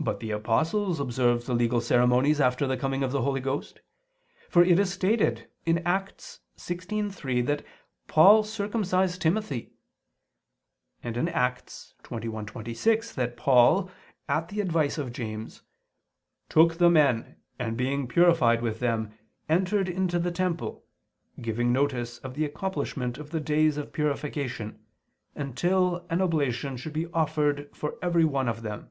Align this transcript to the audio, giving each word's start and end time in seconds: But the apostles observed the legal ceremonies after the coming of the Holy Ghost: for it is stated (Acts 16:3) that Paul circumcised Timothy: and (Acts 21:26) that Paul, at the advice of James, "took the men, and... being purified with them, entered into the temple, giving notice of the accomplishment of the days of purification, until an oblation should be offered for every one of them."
But 0.00 0.18
the 0.20 0.32
apostles 0.32 0.98
observed 1.00 1.46
the 1.46 1.54
legal 1.54 1.80
ceremonies 1.80 2.38
after 2.40 2.66
the 2.66 2.76
coming 2.76 3.02
of 3.04 3.10
the 3.12 3.22
Holy 3.22 3.40
Ghost: 3.40 3.80
for 4.50 4.62
it 4.64 4.76
is 4.78 4.92
stated 4.92 5.48
(Acts 5.86 6.40
16:3) 6.58 7.46
that 7.46 7.64
Paul 8.08 8.42
circumcised 8.42 9.22
Timothy: 9.22 9.70
and 11.02 11.16
(Acts 11.30 11.94
21:26) 12.02 13.14
that 13.14 13.36
Paul, 13.36 13.88
at 14.28 14.48
the 14.48 14.60
advice 14.60 14.98
of 14.98 15.12
James, 15.12 15.62
"took 16.50 16.74
the 16.74 16.90
men, 16.90 17.36
and... 17.58 17.74
being 17.76 18.06
purified 18.08 18.60
with 18.62 18.80
them, 18.80 19.14
entered 19.48 19.88
into 19.88 20.18
the 20.18 20.32
temple, 20.32 20.84
giving 21.40 21.72
notice 21.72 22.18
of 22.18 22.34
the 22.34 22.44
accomplishment 22.44 23.16
of 23.16 23.30
the 23.30 23.40
days 23.40 23.76
of 23.78 23.92
purification, 23.92 24.80
until 25.36 26.04
an 26.10 26.20
oblation 26.20 26.76
should 26.76 26.92
be 26.92 27.06
offered 27.14 27.70
for 27.74 27.94
every 28.02 28.24
one 28.24 28.48
of 28.48 28.60
them." 28.62 28.90